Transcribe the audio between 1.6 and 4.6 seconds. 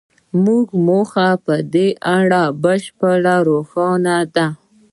دې اړه بشپړه روښانه ده